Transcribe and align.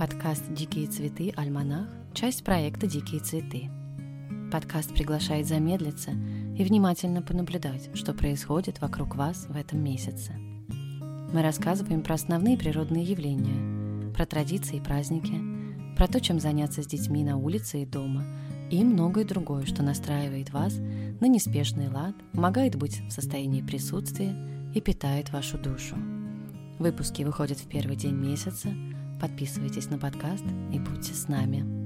подкаст 0.00 0.44
«Дикие 0.54 0.86
цветы. 0.86 1.30
Альманах»– 1.36 1.86
часть 2.14 2.42
проекта 2.42 2.86
«Дикие 2.86 3.20
цветы». 3.20 3.70
Подкаст 4.50 4.94
приглашает 4.94 5.46
замедлиться 5.46 6.12
и 6.12 6.64
внимательно 6.64 7.20
понаблюдать, 7.20 7.90
что 7.92 8.14
происходит 8.14 8.80
вокруг 8.80 9.14
вас 9.14 9.44
в 9.46 9.54
этом 9.54 9.84
месяце. 9.84 10.32
Мы 11.34 11.42
рассказываем 11.42 12.00
про 12.00 12.14
основные 12.14 12.56
природные 12.56 13.04
явления, 13.04 14.14
про 14.14 14.24
традиции 14.24 14.78
и 14.78 14.80
праздники, 14.80 15.38
про 15.98 16.08
то, 16.08 16.18
чем 16.18 16.40
заняться 16.40 16.82
с 16.82 16.86
детьми 16.86 17.22
на 17.22 17.36
улице 17.36 17.82
и 17.82 17.86
дома, 17.86 18.24
и 18.70 18.82
многое 18.82 19.26
другое, 19.26 19.66
что 19.66 19.82
настраивает 19.82 20.48
вас 20.48 20.78
на 20.78 21.26
неспешный 21.26 21.90
лад, 21.90 22.14
помогает 22.32 22.74
быть 22.74 23.02
в 23.06 23.10
состоянии 23.10 23.60
присутствия 23.60 24.34
и 24.74 24.80
питает 24.80 25.30
вашу 25.30 25.58
душу. 25.58 25.96
Выпуски 26.78 27.22
выходят 27.22 27.58
в 27.58 27.68
первый 27.68 27.96
день 27.96 28.14
месяца– 28.14 28.70
Подписывайтесь 29.20 29.90
на 29.90 29.98
подкаст 29.98 30.44
и 30.72 30.78
будьте 30.78 31.12
с 31.12 31.28
нами. 31.28 31.79